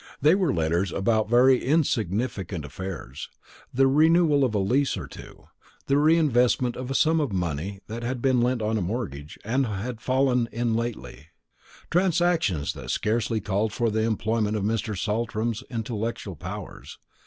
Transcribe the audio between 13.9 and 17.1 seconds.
the employment of Mr. Saltram's intellectual powers.